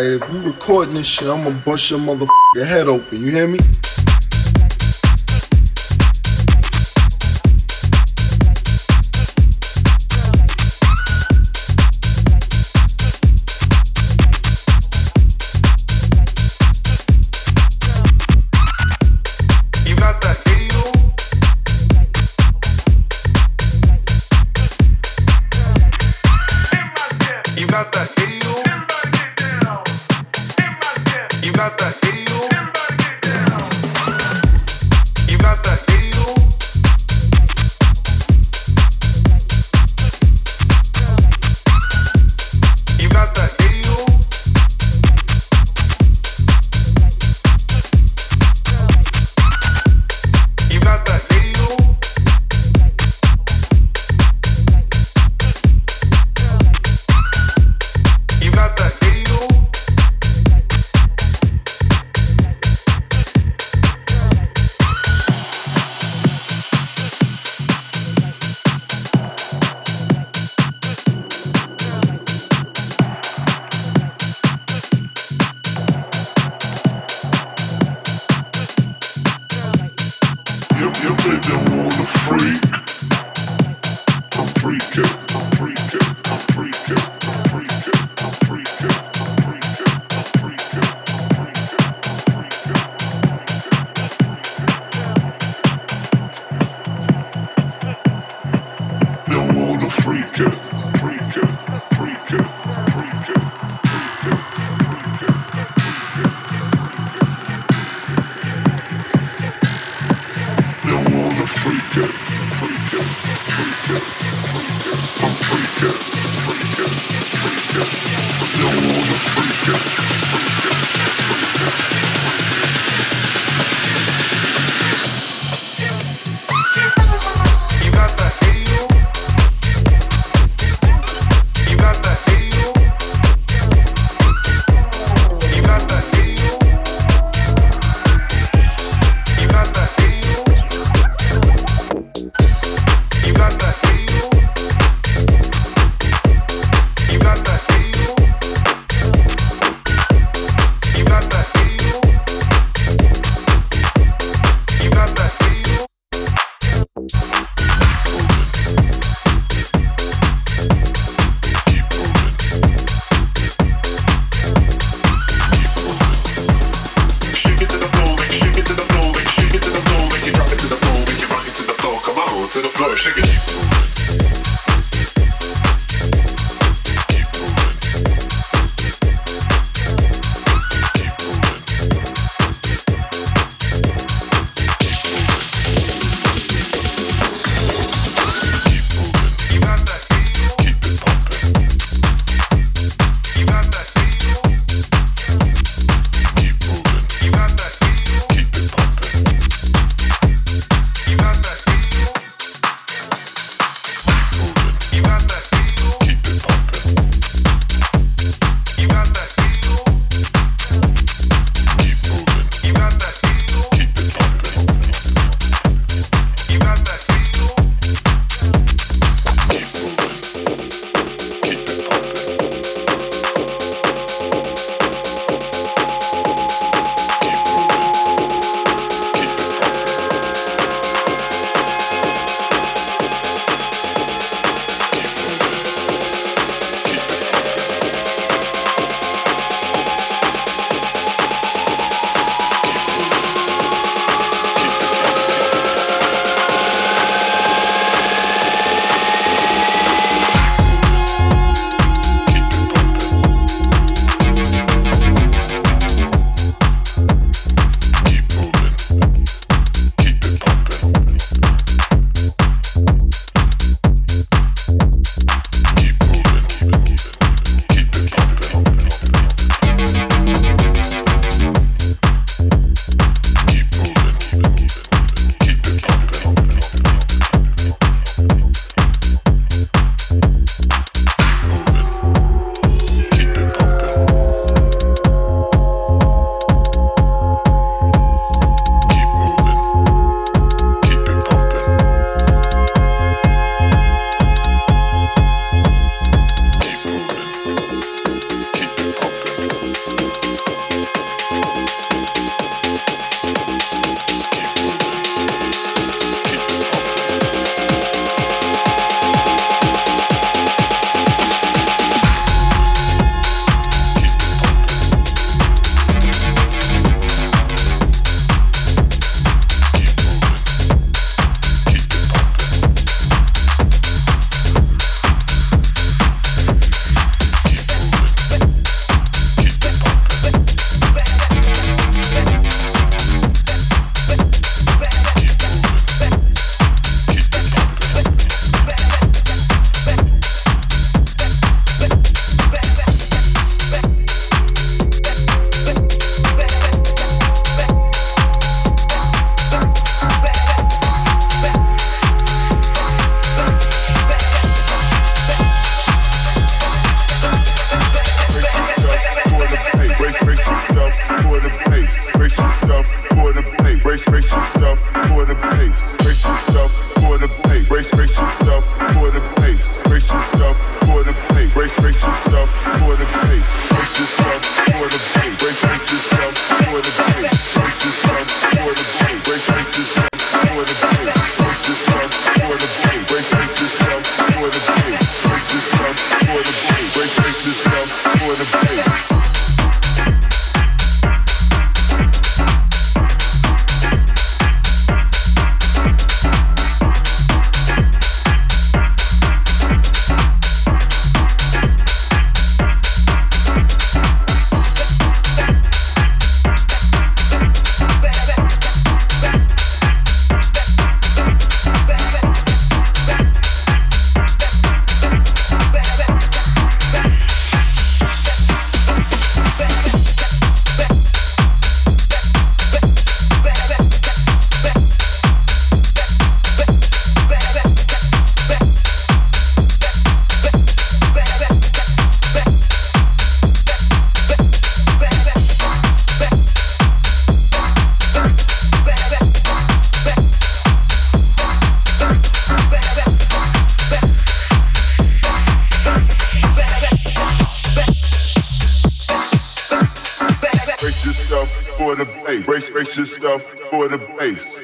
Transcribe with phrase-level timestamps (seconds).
[0.00, 3.20] If you recording this shit, I'ma bust your motherfucking head open.
[3.20, 3.58] You hear me?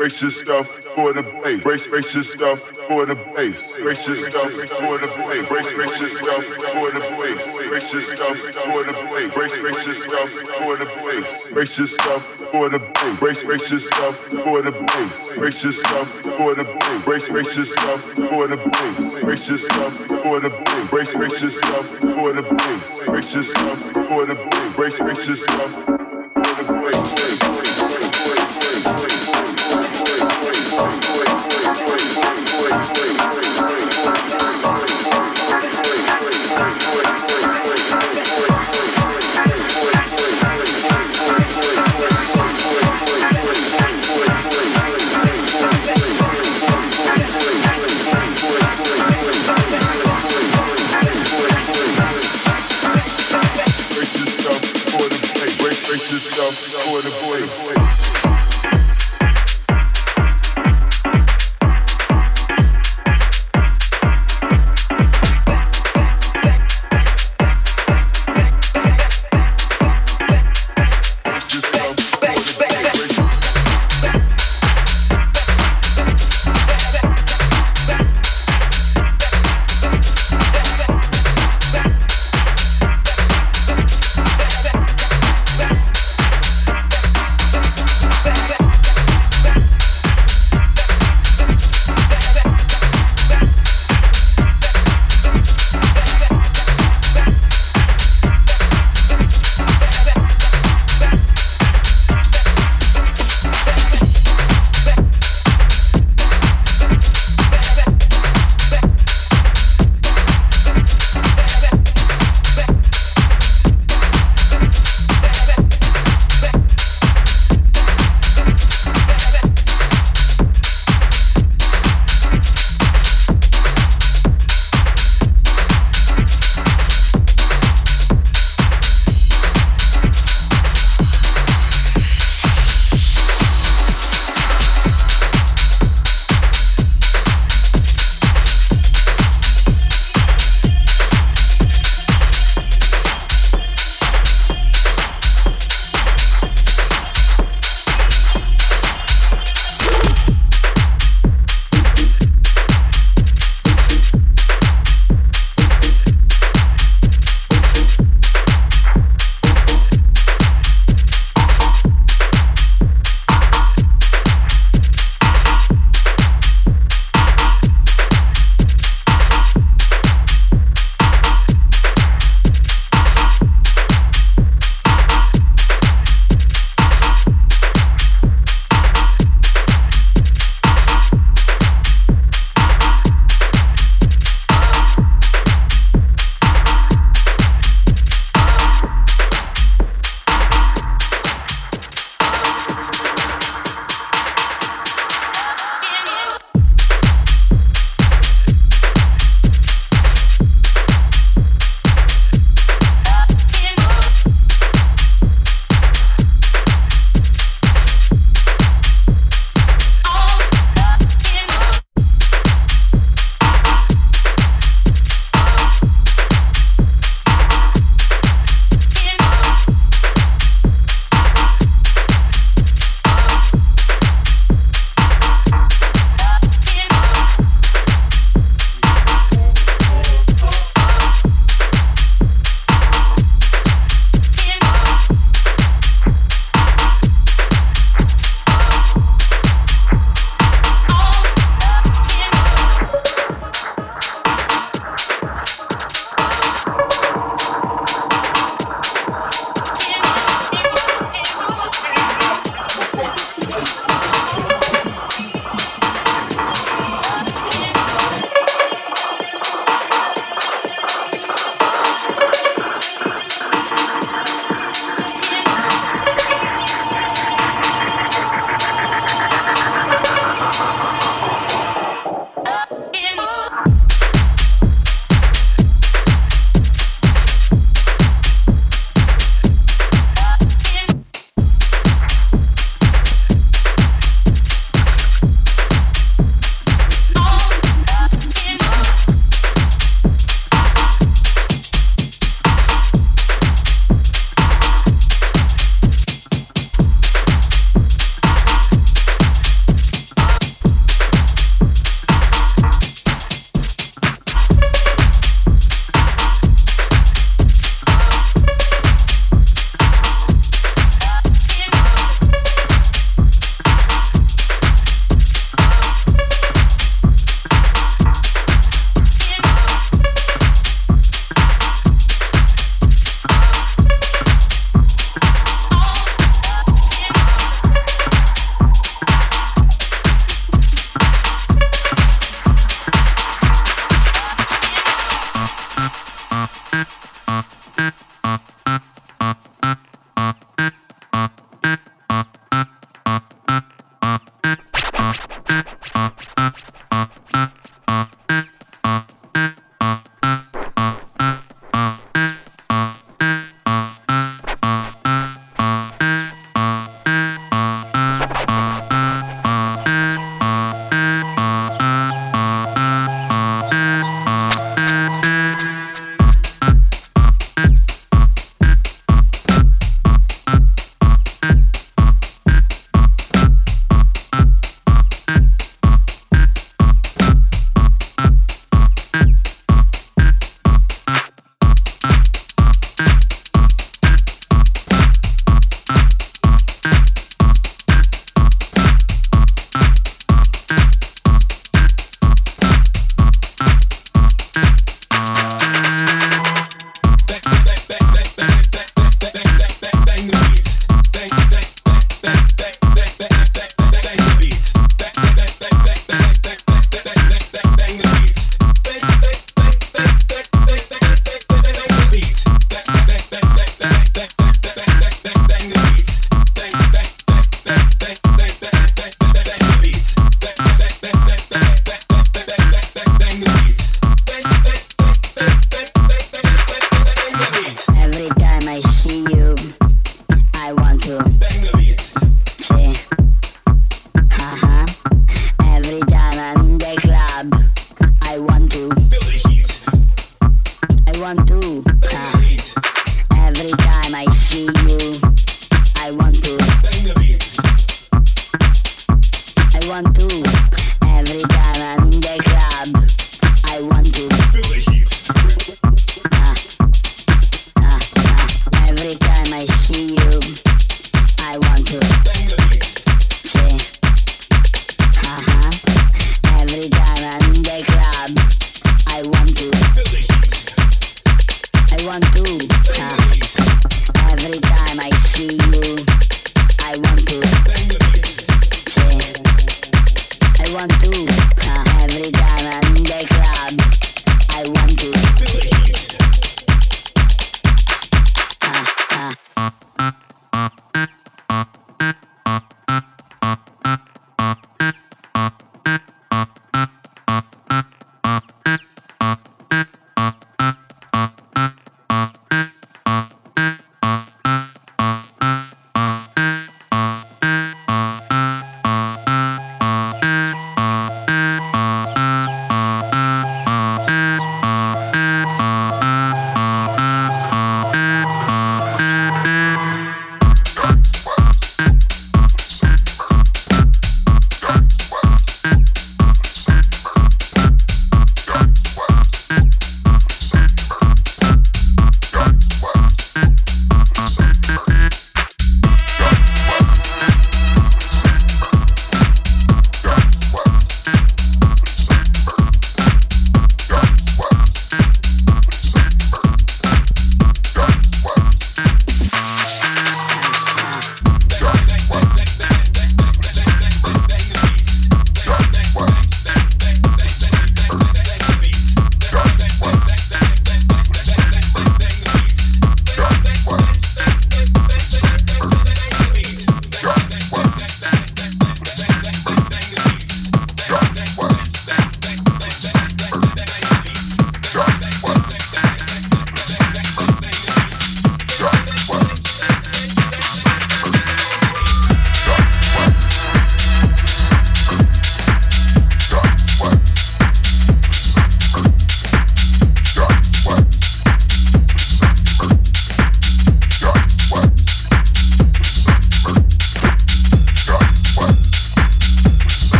[0.00, 1.60] Your stuff for the bass.
[1.88, 3.76] Brace your stuff for the bass.
[3.78, 4.48] Your stuff
[4.80, 5.48] for the bass.
[5.76, 6.40] Brace your stuff
[6.72, 7.60] for the bass.
[7.68, 9.28] Your stuff for the bass.
[9.36, 11.50] Brace your stuff for the bass.
[11.52, 13.44] Your stuff for the bass.
[13.44, 15.36] Brace your stuff for the bass.
[15.36, 17.04] Your stuff for the bass.
[17.04, 19.20] Brace your stuff for the bass.
[19.20, 19.92] Your stuff
[20.24, 21.14] for the bass.
[21.14, 23.04] Brace your stuff for the bass.
[23.06, 24.76] Your stuff for the bass.
[24.76, 25.99] Brace, brace stuff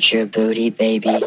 [0.00, 1.20] Touch your booty, baby.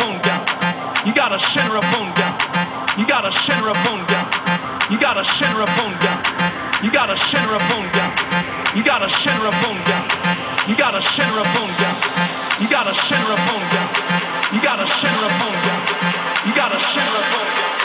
[0.00, 0.36] bunga.
[1.06, 2.28] You got a shinra bunga.
[2.98, 4.20] You got a shinra bunga.
[4.90, 6.12] You got a shinra bunga.
[6.82, 8.06] You got a shinra bunga.
[8.76, 9.98] You got a shinra bunga.
[10.68, 11.90] You got a shinra bunga.
[12.60, 13.82] You got a shinra bunga.
[14.52, 15.74] You got a shinra bunga.
[16.46, 17.83] You got a shinra bunga.